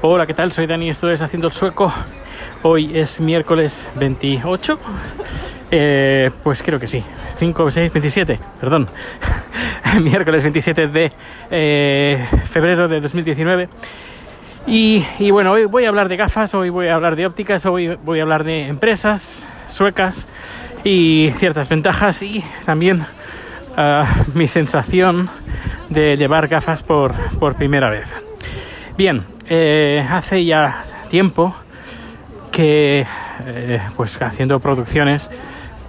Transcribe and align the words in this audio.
Hola, 0.00 0.26
¿qué 0.28 0.34
tal? 0.34 0.52
Soy 0.52 0.68
Dani, 0.68 0.90
esto 0.90 1.10
es 1.10 1.22
Haciendo 1.22 1.48
el 1.48 1.52
Sueco. 1.52 1.92
Hoy 2.62 2.96
es 2.96 3.18
miércoles 3.18 3.90
28. 3.96 4.78
Eh, 5.72 6.30
pues 6.44 6.62
creo 6.62 6.78
que 6.78 6.86
sí. 6.86 7.02
5, 7.36 7.68
6, 7.68 7.92
27, 7.92 8.38
perdón. 8.60 8.88
miércoles 10.00 10.44
27 10.44 10.86
de 10.86 11.12
eh, 11.50 12.24
febrero 12.44 12.86
de 12.86 13.00
2019. 13.00 13.68
Y, 14.68 15.04
y, 15.18 15.32
bueno, 15.32 15.50
hoy 15.50 15.64
voy 15.64 15.84
a 15.84 15.88
hablar 15.88 16.08
de 16.08 16.16
gafas, 16.16 16.54
hoy 16.54 16.70
voy 16.70 16.86
a 16.86 16.94
hablar 16.94 17.16
de 17.16 17.26
ópticas, 17.26 17.66
hoy 17.66 17.96
voy 18.04 18.20
a 18.20 18.22
hablar 18.22 18.44
de 18.44 18.68
empresas 18.68 19.48
suecas 19.66 20.28
y 20.84 21.32
ciertas 21.38 21.68
ventajas 21.68 22.22
y 22.22 22.44
también 22.64 23.00
uh, 23.76 24.04
mi 24.34 24.46
sensación 24.46 25.28
de 25.88 26.16
llevar 26.16 26.46
gafas 26.46 26.84
por, 26.84 27.14
por 27.40 27.56
primera 27.56 27.90
vez. 27.90 28.14
Bien, 28.96 29.24
eh, 29.48 30.06
hace 30.10 30.44
ya 30.44 30.82
tiempo 31.08 31.54
que 32.50 33.06
eh, 33.46 33.80
pues 33.96 34.20
haciendo 34.20 34.60
producciones 34.60 35.30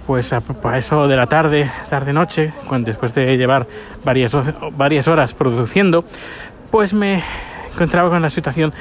pues 0.06 0.32
a, 0.32 0.42
eso 0.76 1.06
de 1.06 1.16
la 1.16 1.26
tarde, 1.26 1.70
tarde 1.88 2.12
noche, 2.12 2.52
cuando 2.66 2.86
después 2.86 3.14
de 3.14 3.36
llevar 3.36 3.66
varias, 4.04 4.36
varias 4.72 5.06
horas 5.06 5.34
produciendo, 5.34 6.04
pues 6.70 6.94
me 6.94 7.22
encontraba 7.72 8.10
con 8.10 8.20
la 8.20 8.30
situación 8.30 8.72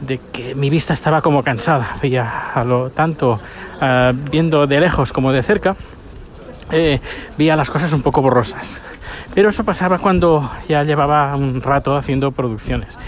de 0.00 0.18
que 0.32 0.54
mi 0.54 0.70
vista 0.70 0.94
estaba 0.94 1.20
como 1.20 1.42
cansada, 1.42 1.96
veía 2.00 2.52
a 2.54 2.64
lo 2.64 2.88
tanto 2.88 3.40
uh, 3.82 4.14
viendo 4.30 4.66
de 4.66 4.80
lejos 4.80 5.12
como 5.12 5.32
de 5.32 5.42
cerca, 5.42 5.76
eh, 6.72 7.00
veía 7.36 7.56
las 7.56 7.70
cosas 7.70 7.92
un 7.92 8.02
poco 8.02 8.22
borrosas. 8.22 8.80
Pero 9.34 9.50
eso 9.50 9.64
pasaba 9.64 9.98
cuando 9.98 10.50
ya 10.68 10.82
llevaba 10.82 11.34
un 11.36 11.60
rato 11.60 11.96
haciendo 11.96 12.32
producciones. 12.32 12.98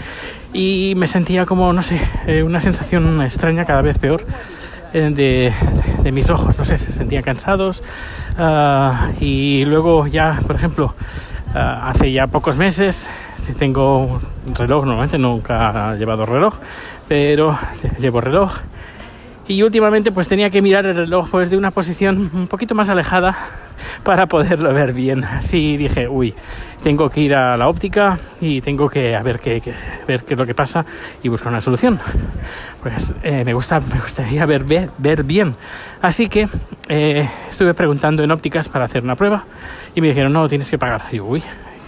Y 0.53 0.93
me 0.95 1.07
sentía 1.07 1.45
como, 1.45 1.73
no 1.73 1.81
sé, 1.81 1.99
eh, 2.27 2.43
una 2.43 2.59
sensación 2.59 3.21
extraña 3.21 3.65
cada 3.65 3.81
vez 3.81 3.97
peor 3.97 4.25
eh, 4.93 5.11
de, 5.13 5.53
de, 6.03 6.11
mis 6.11 6.29
ojos. 6.29 6.57
No 6.57 6.65
sé, 6.65 6.77
se 6.77 6.91
sentían 6.91 7.23
cansados. 7.23 7.83
Uh, 8.37 9.13
y 9.19 9.65
luego 9.65 10.07
ya, 10.07 10.39
por 10.45 10.55
ejemplo, 10.55 10.95
uh, 11.55 11.57
hace 11.57 12.11
ya 12.11 12.27
pocos 12.27 12.55
meses 12.57 13.09
tengo 13.51 14.19
un 14.45 14.55
reloj, 14.55 14.85
normalmente 14.85 15.17
nunca 15.17 15.93
he 15.93 15.97
llevado 15.97 16.25
reloj, 16.25 16.55
pero 17.07 17.57
llevo 17.99 18.21
reloj. 18.21 18.53
Y 19.47 19.61
últimamente 19.61 20.11
pues 20.11 20.29
tenía 20.29 20.49
que 20.49 20.61
mirar 20.61 20.85
el 20.85 20.95
reloj 20.95 21.29
pues 21.29 21.49
de 21.49 21.57
una 21.57 21.71
posición 21.71 22.29
un 22.33 22.47
poquito 22.47 22.75
más 22.75 22.89
alejada 22.89 23.35
para 24.03 24.27
poderlo 24.27 24.73
ver 24.73 24.93
bien. 24.93 25.23
Así 25.25 25.75
dije, 25.75 26.07
uy, 26.07 26.33
tengo 26.81 27.09
que 27.09 27.21
ir 27.21 27.35
a 27.35 27.57
la 27.57 27.67
óptica 27.67 28.17
y 28.39 28.61
tengo 28.61 28.87
que 28.87 29.15
a 29.15 29.21
ver 29.21 29.39
qué, 29.39 29.59
qué 29.59 29.73
ver 30.07 30.23
qué 30.23 30.35
es 30.35 30.39
lo 30.39 30.45
que 30.45 30.55
pasa 30.55 30.85
y 31.21 31.27
buscar 31.27 31.49
una 31.49 31.59
solución. 31.59 31.99
Pues 32.81 33.13
eh, 33.21 33.43
me, 33.43 33.53
gusta, 33.53 33.81
me 33.81 33.99
gustaría 33.99 34.45
ver, 34.45 34.63
ver, 34.63 34.91
ver 34.97 35.23
bien. 35.23 35.53
Así 36.01 36.29
que 36.29 36.47
eh, 36.87 37.27
estuve 37.49 37.73
preguntando 37.73 38.23
en 38.23 38.31
ópticas 38.31 38.69
para 38.69 38.85
hacer 38.85 39.03
una 39.03 39.15
prueba 39.15 39.43
y 39.93 39.99
me 39.99 40.07
dijeron, 40.07 40.31
no, 40.31 40.47
tienes 40.47 40.69
que 40.69 40.77
pagar. 40.77 41.01
Y 41.11 41.17
yo, 41.17 41.25
uy, 41.25 41.43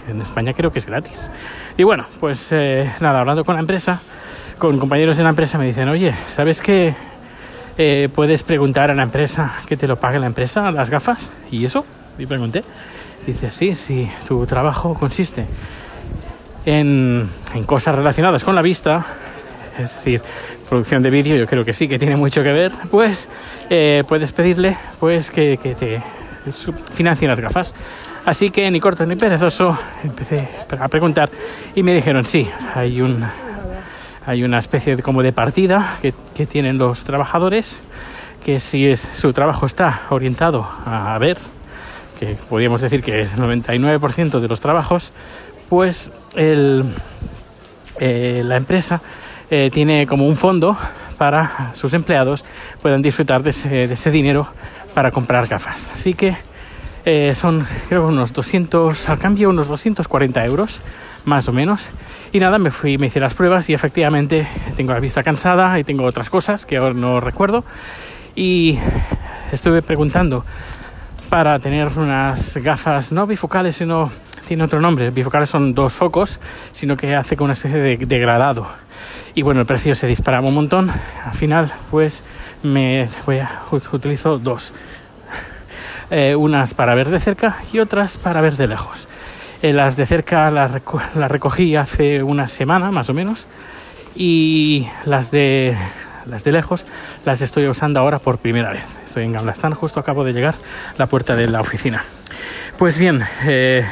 en 0.08 0.20
España 0.20 0.52
creo 0.52 0.70
que 0.70 0.78
es 0.78 0.86
gratis. 0.86 1.30
Y 1.78 1.84
bueno, 1.84 2.04
pues 2.20 2.48
eh, 2.50 2.92
nada, 3.00 3.20
hablando 3.20 3.44
con 3.44 3.54
la 3.54 3.60
empresa, 3.60 4.00
con 4.58 4.78
compañeros 4.78 5.16
de 5.16 5.22
la 5.22 5.30
empresa 5.30 5.58
me 5.58 5.66
dicen, 5.66 5.88
oye, 5.88 6.14
¿sabes 6.26 6.60
qué? 6.60 6.94
Eh, 7.78 8.08
puedes 8.14 8.42
preguntar 8.42 8.90
a 8.90 8.94
la 8.94 9.02
empresa 9.02 9.54
que 9.66 9.76
te 9.76 9.86
lo 9.86 9.96
pague 9.96 10.18
la 10.18 10.26
empresa, 10.26 10.70
las 10.70 10.88
gafas. 10.88 11.30
¿Y 11.50 11.64
eso? 11.64 11.84
Y 12.18 12.26
pregunté. 12.26 12.64
Dice, 13.26 13.50
sí, 13.50 13.74
sí, 13.74 14.10
tu 14.26 14.46
trabajo 14.46 14.94
consiste 14.94 15.46
en, 16.64 17.28
en 17.54 17.64
cosas 17.64 17.94
relacionadas 17.94 18.44
con 18.44 18.54
la 18.54 18.62
vista, 18.62 19.04
es 19.78 19.94
decir, 19.94 20.22
producción 20.68 21.02
de 21.02 21.10
vídeo, 21.10 21.36
yo 21.36 21.46
creo 21.46 21.64
que 21.64 21.72
sí, 21.72 21.88
que 21.88 21.98
tiene 21.98 22.16
mucho 22.16 22.42
que 22.42 22.52
ver, 22.52 22.72
pues 22.90 23.28
eh, 23.70 24.04
puedes 24.06 24.32
pedirle 24.32 24.76
pues 25.00 25.30
que, 25.30 25.56
que 25.56 25.74
te 25.74 26.02
financien 26.92 27.30
las 27.30 27.40
gafas. 27.40 27.74
Así 28.24 28.50
que 28.50 28.68
ni 28.70 28.80
corto 28.80 29.06
ni 29.06 29.14
perezoso 29.14 29.78
empecé 30.02 30.48
a 30.78 30.88
preguntar 30.88 31.30
y 31.74 31.82
me 31.82 31.94
dijeron 31.94 32.26
sí, 32.26 32.48
hay 32.74 33.00
un 33.00 33.24
hay 34.26 34.42
una 34.42 34.58
especie 34.58 34.96
de 34.96 35.02
como 35.02 35.22
de 35.22 35.32
partida 35.32 35.98
que, 36.02 36.12
tienen 36.46 36.78
los 36.78 37.04
trabajadores 37.04 37.82
que 38.44 38.60
si 38.60 38.86
es, 38.86 39.00
su 39.14 39.32
trabajo 39.32 39.66
está 39.66 40.02
orientado 40.10 40.68
a 40.84 41.16
ver, 41.18 41.38
que 42.18 42.36
podríamos 42.48 42.80
decir 42.80 43.02
que 43.02 43.20
es 43.20 43.32
el 43.32 43.40
99% 43.40 44.40
de 44.40 44.48
los 44.48 44.60
trabajos, 44.60 45.12
pues 45.68 46.10
eh, 46.36 46.82
la 48.44 48.56
empresa 48.56 49.00
eh, 49.50 49.70
tiene 49.72 50.06
como 50.06 50.26
un 50.26 50.36
fondo 50.36 50.76
para 51.18 51.72
sus 51.74 51.94
empleados 51.94 52.44
puedan 52.82 53.02
disfrutar 53.02 53.42
de 53.42 53.50
ese, 53.50 53.68
de 53.68 53.94
ese 53.94 54.10
dinero 54.10 54.46
para 54.94 55.10
comprar 55.10 55.46
gafas. 55.46 55.88
Así 55.92 56.14
que 56.14 56.36
eh, 57.08 57.36
son 57.36 57.64
creo 57.88 58.08
unos 58.08 58.32
200 58.32 59.08
al 59.08 59.18
cambio 59.20 59.48
unos 59.48 59.68
240 59.68 60.44
euros 60.44 60.82
más 61.24 61.48
o 61.48 61.52
menos. 61.52 61.90
Y 62.32 62.40
nada 62.40 62.58
me 62.58 62.72
fui 62.72 62.98
me 62.98 63.06
hice 63.06 63.20
las 63.20 63.32
pruebas 63.32 63.70
y 63.70 63.74
efectivamente 63.74 64.48
tengo 64.76 64.92
la 64.92 64.98
vista 64.98 65.22
cansada 65.22 65.78
y 65.78 65.84
tengo 65.84 66.04
otras 66.04 66.28
cosas 66.28 66.66
que 66.66 66.78
ahora 66.78 66.94
no 66.94 67.20
recuerdo. 67.20 67.62
Y 68.34 68.76
estuve 69.52 69.82
preguntando 69.82 70.44
para 71.30 71.60
tener 71.60 71.86
unas 71.96 72.56
gafas 72.56 73.12
no 73.12 73.24
bifocales 73.24 73.76
sino 73.76 74.10
tiene 74.48 74.64
otro 74.64 74.80
nombre. 74.80 75.10
Bifocales 75.10 75.48
son 75.48 75.74
dos 75.74 75.92
focos 75.92 76.40
sino 76.72 76.96
que 76.96 77.14
hace 77.14 77.36
como 77.36 77.44
una 77.44 77.52
especie 77.52 77.78
de 77.78 77.98
degradado. 77.98 78.66
Y 79.36 79.42
bueno 79.42 79.60
el 79.60 79.66
precio 79.66 79.94
se 79.94 80.08
disparaba 80.08 80.48
un 80.48 80.54
montón. 80.54 80.90
Al 81.24 81.34
final 81.34 81.72
pues 81.88 82.24
me 82.64 83.08
voy 83.24 83.38
a 83.38 83.62
utilizo 83.92 84.38
dos 84.38 84.72
eh, 86.08 86.36
unas 86.36 86.72
para 86.72 86.94
ver 86.94 87.10
de 87.10 87.18
cerca 87.18 87.56
y 87.72 87.80
otras 87.80 88.16
para 88.16 88.40
ver 88.40 88.54
de 88.54 88.68
lejos. 88.68 89.08
Eh, 89.60 89.72
las 89.72 89.96
de 89.96 90.06
cerca 90.06 90.50
las, 90.52 90.70
reco 90.70 91.02
las, 91.16 91.30
recogí 91.30 91.74
hace 91.74 92.22
una 92.22 92.46
semana 92.46 92.92
más 92.92 93.08
o 93.08 93.14
menos 93.14 93.46
y 94.14 94.86
las 95.04 95.32
de, 95.32 95.76
las 96.26 96.44
de 96.44 96.52
lejos 96.52 96.84
las 97.24 97.40
estoy 97.40 97.66
usando 97.66 97.98
ahora 97.98 98.20
por 98.20 98.38
primera 98.38 98.70
vez. 98.70 98.84
Estoy 99.04 99.24
en 99.24 99.32
Gamblastán, 99.32 99.74
justo 99.74 99.98
acabo 99.98 100.22
de 100.22 100.32
llegar 100.32 100.54
a 100.54 100.98
la 100.98 101.06
puerta 101.06 101.34
de 101.34 101.48
la 101.48 101.60
oficina. 101.60 102.04
Pues 102.78 102.98
bien, 102.98 103.20
eh, 103.44 103.84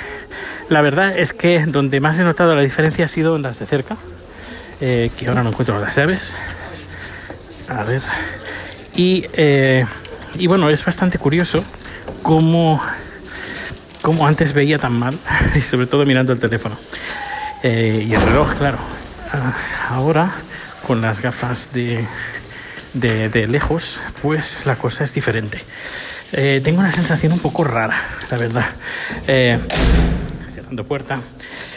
la 0.68 0.82
verdad 0.82 1.18
es 1.18 1.32
que 1.32 1.66
donde 1.66 1.98
más 1.98 2.20
he 2.20 2.22
notado 2.22 2.54
la 2.54 2.62
diferencia 2.62 3.06
ha 3.06 3.08
sido 3.08 3.34
en 3.34 3.42
las 3.42 3.58
de 3.58 3.66
cerca, 3.66 3.96
que 4.78 5.26
ahora 5.26 5.42
no 5.42 5.48
encuentro 5.48 5.80
las 5.80 5.96
llaves. 5.96 6.36
A 7.70 7.82
ver. 7.84 8.02
Y, 8.94 9.24
y 10.38 10.46
bueno, 10.46 10.68
es 10.68 10.84
bastante 10.84 11.18
curioso 11.18 11.64
cómo, 12.24 12.80
cómo 14.02 14.26
antes 14.26 14.54
veía 14.54 14.78
tan 14.78 14.98
mal, 14.98 15.14
y 15.54 15.60
sobre 15.60 15.86
todo 15.86 16.04
mirando 16.04 16.32
el 16.32 16.40
teléfono. 16.40 16.74
Eh, 17.62 18.06
y 18.08 18.14
el 18.14 18.20
reloj, 18.20 18.54
claro. 18.54 18.78
Uh, 19.32 19.94
ahora, 19.94 20.32
con 20.86 21.00
las 21.02 21.20
gafas 21.20 21.72
de, 21.72 22.04
de, 22.94 23.28
de, 23.28 23.46
lejos, 23.46 24.00
pues 24.22 24.64
la 24.64 24.76
cosa 24.76 25.04
es 25.04 25.14
diferente. 25.14 25.58
Eh, 26.32 26.60
tengo 26.64 26.80
una 26.80 26.92
sensación 26.92 27.32
un 27.32 27.40
poco 27.40 27.62
rara, 27.62 28.02
la 28.30 28.38
verdad. 28.38 28.66
Eh, 29.28 29.58
cerrando 30.54 30.84
puerta. 30.84 31.20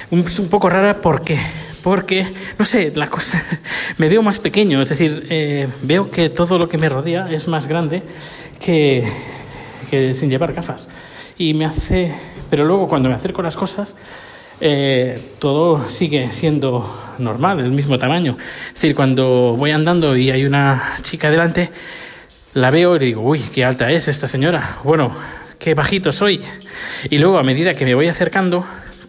Un, 0.10 0.26
un 0.40 0.48
poco 0.48 0.70
rara 0.70 1.00
porque 1.00 1.38
porque, 1.84 2.26
no 2.58 2.66
sé, 2.66 2.92
la 2.96 3.08
cosa, 3.08 3.42
me 3.98 4.10
veo 4.10 4.22
más 4.22 4.40
pequeño, 4.40 4.82
es 4.82 4.90
decir, 4.90 5.72
veo 5.84 6.12
que 6.12 6.30
todo 6.30 6.58
lo 6.58 6.68
que 6.68 6.78
me 6.78 6.90
rodea 6.90 7.32
es 7.32 7.48
más 7.48 7.68
grande 7.68 8.04
que, 8.60 9.10
que 9.90 10.14
sin 10.14 10.30
llevar 10.30 10.54
gafas. 10.54 10.88
Y 11.38 11.54
me 11.54 11.66
hace, 11.66 12.16
pero 12.50 12.66
luego 12.66 12.88
cuando 12.88 13.10
me 13.10 13.16
acerco 13.16 13.42
a 13.42 13.44
las 13.44 13.56
cosas, 13.56 13.96
eh, 14.60 15.22
todo 15.40 15.88
sigue 15.90 16.32
siendo 16.32 17.14
normal, 17.20 17.60
el 17.60 17.72
mismo 17.72 18.00
tamaño. 18.00 18.38
Es 18.70 18.76
decir, 18.76 18.96
cuando 18.96 19.56
voy 19.58 19.72
andando 19.72 20.18
y 20.18 20.32
hay 20.32 20.46
una 20.46 20.82
chica 21.02 21.30
delante, 21.30 21.70
la 22.54 22.72
veo 22.72 22.96
y 22.96 23.00
le 23.00 23.06
digo, 23.06 23.22
uy, 23.22 23.40
qué 23.54 23.66
alta 23.66 23.92
es 23.92 24.08
esta 24.08 24.28
señora. 24.28 24.78
Bueno, 24.84 25.12
qué 25.60 25.76
bajito 25.76 26.12
soy. 26.12 26.42
Y 27.10 27.20
luego 27.20 27.38
a 27.38 27.44
medida 27.44 27.76
que 27.76 27.86
me 27.86 27.94
voy 27.94 28.08
acercando, 28.08 28.66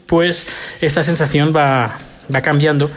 pues 0.07 0.79
esta 0.83 1.03
sensación 1.03 1.53
va, 1.57 1.97
va 2.35 2.41
cambiando 2.43 2.91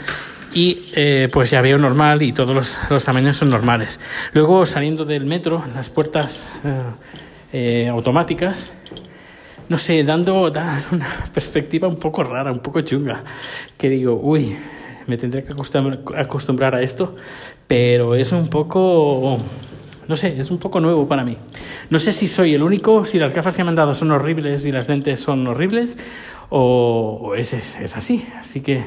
y 0.53 0.77
eh, 0.95 1.29
pues 1.31 1.51
ya 1.51 1.61
veo 1.61 1.77
normal 1.77 2.21
y 2.21 2.33
todos 2.33 2.53
los, 2.53 2.77
los, 2.89 3.03
tamaños 3.03 3.37
son 3.37 3.49
normales. 3.49 3.99
Luego 4.33 4.65
saliendo 4.65 5.05
del 5.05 5.25
metro, 5.25 5.63
las 5.73 5.89
puertas 5.89 6.45
eh, 6.65 6.81
eh, 7.53 7.87
automáticas, 7.89 8.71
no 9.69 9.77
sé, 9.77 10.03
dando 10.03 10.49
da 10.51 10.83
una 10.91 11.07
perspectiva 11.33 11.87
un 11.87 11.97
poco 11.97 12.23
rara, 12.23 12.51
un 12.51 12.59
poco 12.59 12.81
chunga, 12.81 13.23
que 13.77 13.89
digo, 13.89 14.19
uy, 14.21 14.55
me 15.07 15.17
tendré 15.17 15.43
que 15.43 15.53
acostumbrar, 15.53 16.75
a 16.75 16.81
esto, 16.81 17.15
pero 17.67 18.15
es 18.15 18.31
un 18.31 18.47
poco, 18.47 19.37
no 20.07 20.17
sé, 20.17 20.39
es 20.39 20.51
un 20.51 20.57
poco 20.57 20.79
nuevo 20.79 21.07
para 21.07 21.23
mí. 21.23 21.37
No 21.89 21.99
sé 21.99 22.13
si 22.13 22.27
soy 22.27 22.53
el 22.53 22.63
único, 22.63 23.05
si 23.05 23.19
las 23.19 23.33
gafas 23.33 23.55
que 23.55 23.63
me 23.63 23.69
han 23.69 23.75
dado 23.75 23.95
son 23.95 24.11
horribles 24.11 24.65
y 24.65 24.71
las 24.71 24.87
lentes 24.87 25.19
son 25.19 25.47
horribles, 25.47 25.97
o, 26.49 27.33
es, 27.35 27.53
es, 27.53 27.77
es 27.79 27.97
así. 27.97 28.25
Así 28.37 28.61
que 28.61 28.83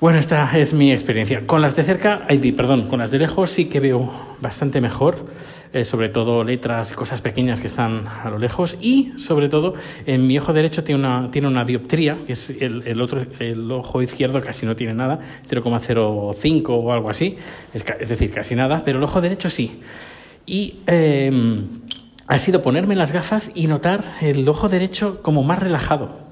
Bueno, 0.00 0.18
esta 0.18 0.50
es 0.58 0.74
mi 0.74 0.92
experiencia. 0.92 1.46
Con 1.46 1.62
las 1.62 1.76
de 1.76 1.84
cerca, 1.84 2.26
perdón, 2.56 2.88
con 2.88 2.98
las 2.98 3.10
de 3.10 3.18
lejos 3.18 3.50
sí 3.50 3.66
que 3.66 3.80
veo 3.80 4.10
bastante 4.40 4.80
mejor, 4.80 5.26
eh, 5.72 5.84
sobre 5.84 6.08
todo 6.08 6.44
letras 6.44 6.92
y 6.92 6.94
cosas 6.94 7.20
pequeñas 7.20 7.60
que 7.60 7.66
están 7.66 8.02
a 8.06 8.28
lo 8.30 8.38
lejos 8.38 8.76
y 8.80 9.12
sobre 9.18 9.48
todo 9.48 9.74
en 10.06 10.26
mi 10.26 10.38
ojo 10.38 10.52
derecho 10.52 10.84
tiene 10.84 11.00
una, 11.00 11.30
tiene 11.30 11.48
una 11.48 11.64
dioptría, 11.64 12.18
que 12.26 12.34
es 12.34 12.50
el, 12.50 12.82
el 12.86 13.00
otro, 13.00 13.24
el 13.38 13.70
ojo 13.70 14.02
izquierdo 14.02 14.40
casi 14.40 14.66
no 14.66 14.76
tiene 14.76 14.94
nada, 14.94 15.18
0,05 15.48 16.64
o 16.68 16.92
algo 16.92 17.10
así, 17.10 17.36
es 17.72 18.08
decir, 18.08 18.30
casi 18.32 18.54
nada, 18.54 18.82
pero 18.84 18.98
el 18.98 19.04
ojo 19.04 19.20
derecho 19.20 19.48
sí. 19.48 19.80
Y 20.44 20.80
em, 20.86 21.66
ha 22.26 22.38
sido 22.38 22.62
ponerme 22.62 22.96
las 22.96 23.12
gafas 23.12 23.52
y 23.54 23.66
notar 23.66 24.02
el 24.20 24.48
ojo 24.48 24.68
derecho 24.68 25.22
como 25.22 25.42
más 25.42 25.58
relajado 25.58 26.31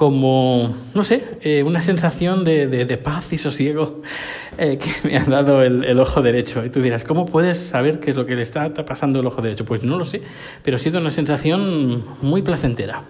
como, 0.00 0.74
no 0.94 1.04
sé, 1.04 1.22
eh, 1.42 1.62
una 1.62 1.82
sensación 1.82 2.42
de, 2.42 2.66
de, 2.66 2.96
paz 2.96 3.34
y 3.34 3.36
sosiego 3.36 4.00
eh, 4.56 4.78
que 4.78 4.90
me 5.06 5.18
ha 5.18 5.24
dado 5.24 5.62
el, 5.62 6.00
ojo 6.00 6.22
derecho. 6.22 6.64
Y 6.64 6.70
tú 6.70 6.80
dirás, 6.80 7.04
¿cómo 7.04 7.26
puedes 7.26 7.58
saber 7.58 8.00
qué 8.00 8.12
es 8.12 8.16
lo 8.16 8.24
que 8.24 8.34
le 8.34 8.40
está 8.40 8.72
pasando 8.72 9.20
el 9.20 9.26
ojo 9.26 9.42
derecho? 9.42 9.66
Pues 9.66 9.82
no 9.82 9.98
lo 9.98 10.06
sé, 10.06 10.22
pero 10.62 10.76
ha 10.76 10.78
sido 10.78 11.00
una 11.00 11.10
sensación 11.10 12.02
muy 12.22 12.40
placentera. 12.40 13.02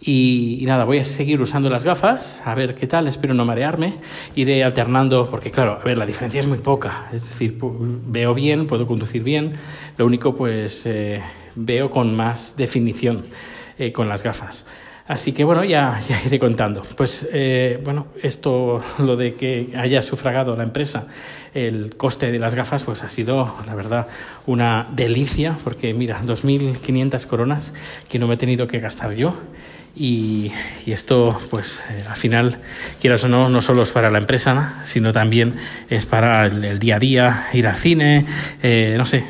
Y, 0.00 0.64
nada, 0.66 0.86
voy 0.86 1.00
a 1.00 1.04
seguir 1.04 1.38
usando 1.42 1.68
las 1.68 1.84
gafas, 1.84 2.40
a 2.46 2.54
ver 2.54 2.76
qué 2.76 2.86
tal, 2.86 3.06
espero 3.08 3.34
no 3.34 3.44
marearme. 3.44 3.98
Iré 4.34 4.64
alternando, 4.64 5.28
porque 5.30 5.50
claro, 5.50 5.80
a 5.82 5.84
ver, 5.84 5.98
la 5.98 6.06
diferencia 6.06 6.40
es 6.40 6.46
muy 6.46 6.60
poca. 6.60 7.10
Es 7.12 7.28
decir, 7.28 7.58
veo 7.60 8.32
bien, 8.32 8.66
puedo 8.66 8.86
conducir 8.86 9.22
bien, 9.22 9.52
lo 9.98 10.06
único 10.06 10.34
pues 10.34 10.86
eh, 10.86 11.20
veo 11.56 11.90
con 11.90 12.16
más 12.16 12.56
definición 12.56 13.26
con 13.92 14.08
las 14.08 14.22
gafas. 14.22 14.64
Así 15.12 15.32
que 15.32 15.44
bueno, 15.44 15.62
ya, 15.62 16.00
ya 16.08 16.22
iré 16.24 16.38
contando. 16.38 16.82
Pues 16.96 17.28
eh, 17.30 17.78
bueno, 17.84 18.06
esto, 18.22 18.82
lo 18.98 19.16
de 19.16 19.34
que 19.34 19.68
haya 19.76 20.00
sufragado 20.00 20.56
la 20.56 20.62
empresa 20.62 21.06
el 21.52 21.96
coste 21.96 22.32
de 22.32 22.38
las 22.38 22.54
gafas, 22.54 22.82
pues 22.82 23.02
ha 23.02 23.10
sido, 23.10 23.54
la 23.66 23.74
verdad, 23.74 24.06
una 24.46 24.88
delicia, 24.90 25.54
porque 25.62 25.92
mira, 25.92 26.22
2.500 26.22 27.26
coronas 27.26 27.74
que 28.08 28.18
no 28.18 28.26
me 28.26 28.34
he 28.34 28.36
tenido 28.38 28.66
que 28.66 28.80
gastar 28.80 29.12
yo. 29.12 29.34
Y, 29.94 30.50
y 30.86 30.92
esto, 30.92 31.38
pues 31.50 31.82
eh, 31.90 32.02
al 32.08 32.16
final, 32.16 32.56
quieras 33.02 33.22
o 33.24 33.28
no, 33.28 33.50
no 33.50 33.60
solo 33.60 33.82
es 33.82 33.90
para 33.90 34.10
la 34.10 34.16
empresa, 34.16 34.80
sino 34.86 35.12
también 35.12 35.52
es 35.90 36.06
para 36.06 36.46
el, 36.46 36.78
día 36.78 36.96
a 36.96 36.98
día, 36.98 37.48
ir 37.52 37.66
al 37.66 37.76
cine, 37.76 38.24
eh, 38.62 38.94
no 38.96 39.04
sé, 39.04 39.22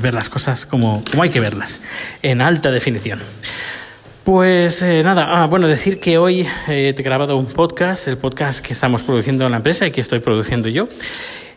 ver 0.00 0.14
las 0.14 0.28
cosas 0.28 0.66
como, 0.66 1.02
como 1.10 1.24
hay 1.24 1.30
que 1.30 1.40
verlas, 1.40 1.82
en 2.22 2.40
alta 2.40 2.70
definición. 2.70 3.18
Pues 4.24 4.80
eh, 4.80 5.02
nada, 5.02 5.26
ah, 5.28 5.46
bueno, 5.48 5.68
decir 5.68 6.00
que 6.00 6.16
hoy 6.16 6.48
eh, 6.66 6.94
he 6.96 7.02
grabado 7.02 7.36
un 7.36 7.44
podcast, 7.44 8.08
el 8.08 8.16
podcast 8.16 8.64
que 8.64 8.72
estamos 8.72 9.02
produciendo 9.02 9.44
en 9.44 9.50
la 9.50 9.58
empresa 9.58 9.86
y 9.86 9.90
que 9.90 10.00
estoy 10.00 10.20
produciendo 10.20 10.70
yo, 10.70 10.88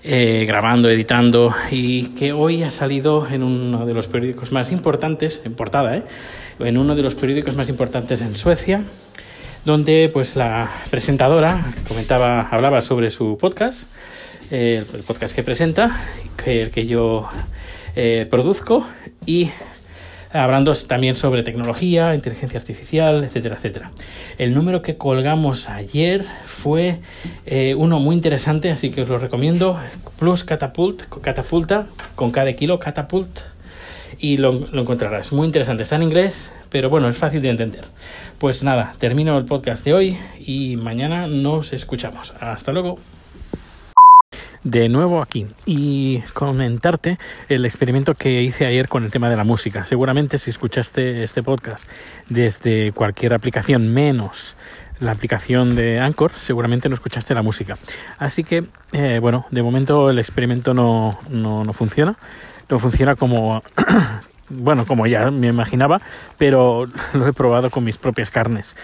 eh, 0.04 0.44
grabando, 0.46 0.90
editando, 0.90 1.56
y 1.72 2.08
que 2.16 2.34
hoy 2.34 2.64
ha 2.64 2.72
salido 2.72 3.26
en 3.26 3.44
uno 3.44 3.86
de 3.86 3.94
los 3.94 4.08
periódicos 4.08 4.52
más 4.52 4.74
importantes, 4.74 5.42
en 5.46 5.54
portada, 5.54 6.04
en 6.60 6.78
uno 6.78 6.94
de 6.94 7.04
los 7.04 7.16
periódicos 7.16 7.56
más 7.56 7.70
importantes 7.70 8.20
en 8.20 8.36
Suecia, 8.36 8.84
donde 9.64 10.10
pues 10.12 10.36
la 10.36 10.70
presentadora 10.90 11.64
comentaba, 11.88 12.50
hablaba 12.50 12.82
sobre 12.82 13.12
su 13.12 13.38
podcast, 13.38 13.88
el 14.52 14.84
podcast 15.08 15.34
que 15.34 15.42
presenta, 15.42 15.98
que 16.36 16.64
el 16.64 16.72
que 16.72 16.86
yo 16.86 17.30
produzco, 18.30 18.86
y 19.26 19.52
hablando 20.32 20.74
también 20.74 21.16
sobre 21.16 21.44
tecnología, 21.44 22.14
inteligencia 22.16 22.60
artificial, 22.60 23.24
etcétera, 23.24 23.56
etcétera. 23.56 23.92
El 24.38 24.54
número 24.54 24.82
que 24.82 24.98
colgamos 24.98 25.70
ayer 25.70 26.26
fue 26.46 27.00
eh, 27.46 27.76
uno 27.76 28.00
muy 28.00 28.16
interesante, 28.16 28.72
así 28.72 28.92
que 28.92 29.02
os 29.02 29.10
lo 29.10 29.18
recomiendo. 29.18 29.80
Plus 30.20 30.44
Catapult, 30.44 31.04
catapulta, 31.22 31.88
con 32.16 32.32
cada 32.32 32.52
kilo, 32.54 32.80
catapult, 32.80 33.40
y 34.20 34.38
lo, 34.38 34.52
lo 34.52 34.82
encontrarás. 34.82 35.32
Muy 35.32 35.46
interesante, 35.46 35.84
está 35.84 35.96
en 35.96 36.04
inglés, 36.04 36.52
pero 36.70 36.90
bueno, 36.90 37.08
es 37.10 37.18
fácil 37.18 37.42
de 37.42 37.50
entender. 37.50 37.86
Pues 38.40 38.64
nada, 38.64 38.96
termino 38.98 39.38
el 39.38 39.46
podcast 39.46 39.84
de 39.84 39.94
hoy 39.94 40.18
y 40.40 40.76
mañana 40.78 41.28
nos 41.28 41.74
escuchamos. 41.74 42.34
Hasta 42.40 42.72
luego 42.72 43.00
de 44.70 44.90
nuevo 44.90 45.22
aquí 45.22 45.48
y 45.66 46.20
comentarte 46.34 47.18
el 47.48 47.66
experimento 47.66 48.14
que 48.16 48.42
hice 48.44 48.66
ayer 48.66 48.90
con 48.90 49.06
el 49.06 49.12
tema 49.12 49.30
de 49.30 49.38
la 49.38 49.46
música. 49.46 49.86
Seguramente 49.86 50.38
si 50.38 50.50
escuchaste 50.50 51.24
este 51.24 51.42
podcast 51.42 51.90
desde 52.30 52.92
cualquier 52.92 53.34
aplicación 53.34 53.94
menos 53.94 54.56
la 55.00 55.12
aplicación 55.12 55.76
de 55.76 56.00
Anchor, 56.00 56.32
seguramente 56.36 56.90
no 56.90 56.96
escuchaste 56.96 57.34
la 57.34 57.44
música. 57.44 57.78
Así 58.18 58.44
que, 58.44 58.66
eh, 58.94 59.20
bueno, 59.22 59.46
de 59.52 59.62
momento 59.62 60.10
el 60.10 60.20
experimento 60.20 60.74
no, 60.74 61.20
no, 61.30 61.64
no 61.64 61.74
funciona. 61.74 62.18
No 62.70 62.80
funciona 62.80 63.16
como 63.16 63.64
bueno, 64.50 64.86
como 64.86 65.08
ya 65.08 65.30
me 65.32 65.48
imaginaba, 65.48 66.02
pero 66.38 66.86
lo 67.14 67.28
he 67.28 67.34
probado 67.34 67.70
con 67.70 67.84
mis 67.84 67.98
propias 67.98 68.32
carnes. 68.32 68.76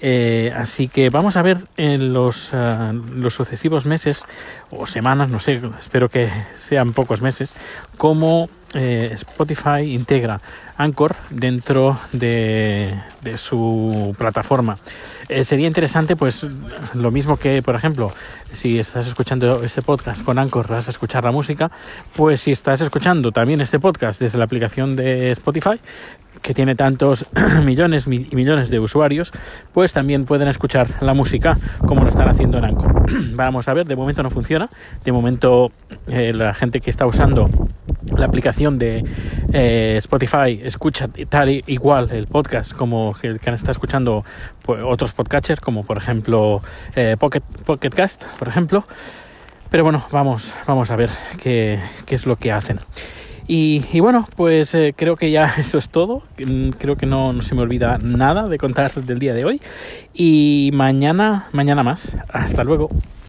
Eh, 0.00 0.52
así 0.56 0.88
que 0.88 1.10
vamos 1.10 1.36
a 1.36 1.42
ver 1.42 1.58
en 1.76 2.12
los, 2.12 2.50
eh, 2.52 2.92
los 3.14 3.34
sucesivos 3.34 3.86
meses 3.86 4.24
o 4.70 4.86
semanas, 4.86 5.30
no 5.30 5.40
sé, 5.40 5.60
espero 5.78 6.08
que 6.08 6.30
sean 6.56 6.92
pocos 6.92 7.22
meses, 7.22 7.54
cómo 7.96 8.48
eh, 8.74 9.10
Spotify 9.12 9.92
integra 9.92 10.40
Anchor 10.76 11.14
dentro 11.30 11.98
de, 12.12 12.94
de 13.22 13.38
su 13.38 14.14
plataforma. 14.18 14.76
Eh, 15.28 15.44
sería 15.44 15.66
interesante, 15.66 16.14
pues, 16.14 16.46
lo 16.94 17.10
mismo 17.10 17.36
que, 17.36 17.62
por 17.62 17.74
ejemplo, 17.74 18.12
si 18.52 18.78
estás 18.78 19.06
escuchando 19.08 19.62
este 19.62 19.82
podcast 19.82 20.24
con 20.24 20.38
Anchor, 20.38 20.68
vas 20.68 20.86
a 20.86 20.90
escuchar 20.90 21.24
la 21.24 21.32
música, 21.32 21.70
pues 22.14 22.40
si 22.40 22.52
estás 22.52 22.80
escuchando 22.80 23.32
también 23.32 23.60
este 23.60 23.80
podcast 23.80 24.20
desde 24.20 24.38
la 24.38 24.44
aplicación 24.44 24.94
de 24.94 25.32
Spotify, 25.32 25.80
que 26.42 26.54
tiene 26.54 26.76
tantos 26.76 27.26
millones 27.64 28.06
y 28.06 28.34
millones 28.34 28.70
de 28.70 28.78
usuarios, 28.78 29.32
pues 29.72 29.92
también 29.92 30.26
pueden 30.26 30.48
escuchar 30.48 30.88
la 31.00 31.12
música 31.12 31.58
como 31.78 32.02
lo 32.02 32.08
están 32.08 32.28
haciendo 32.28 32.58
en 32.58 32.66
Anchor. 32.66 33.06
Vamos 33.34 33.66
a 33.68 33.74
ver, 33.74 33.86
de 33.86 33.96
momento 33.96 34.22
no 34.22 34.30
funciona, 34.30 34.68
de 35.04 35.12
momento 35.12 35.72
eh, 36.06 36.32
la 36.32 36.54
gente 36.54 36.80
que 36.80 36.90
está 36.90 37.04
usando 37.06 37.50
la 38.16 38.26
aplicación 38.26 38.78
de 38.78 39.04
eh, 39.52 39.94
Spotify 39.98 40.60
escucha 40.62 41.08
tal 41.28 41.62
igual 41.66 42.10
el 42.12 42.26
podcast 42.26 42.72
como 42.72 43.14
el 43.22 43.40
que 43.40 43.50
está 43.50 43.72
escuchando 43.72 44.24
pues, 44.62 44.80
otros 44.84 45.12
podcatchers 45.12 45.60
como 45.60 45.84
por 45.84 45.98
ejemplo 45.98 46.62
eh, 46.94 47.16
Pocket, 47.18 47.42
Pocket 47.64 47.90
Cast 47.90 48.24
por 48.38 48.48
ejemplo. 48.48 48.84
Pero 49.70 49.82
bueno 49.82 50.04
vamos 50.12 50.54
vamos 50.66 50.90
a 50.90 50.96
ver 50.96 51.10
qué, 51.42 51.80
qué 52.06 52.14
es 52.14 52.26
lo 52.26 52.36
que 52.36 52.52
hacen. 52.52 52.80
Y, 53.48 54.00
bueno 54.00 54.28
pues 54.34 54.74
eh, 54.74 54.92
creo 54.96 55.16
que 55.16 55.30
ya 55.30 55.46
eso 55.58 55.78
es 55.78 55.88
todo. 55.88 56.22
Creo 56.78 56.96
que 56.96 57.06
no, 57.06 57.32
no 57.32 57.42
se 57.42 57.54
me 57.54 57.62
olvida 57.62 57.98
nada 57.98 58.48
de 58.48 58.58
contar 58.58 58.92
del 58.94 59.18
día 59.18 59.34
de 59.34 59.44
hoy. 59.44 59.60
Y 60.14 60.70
mañana 60.72 61.46
mañana 61.52 61.82
más. 61.82 62.16
Hasta 62.28 62.64
luego 62.64 62.88